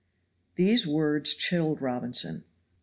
[0.55, 2.43] These words chilled Robinson.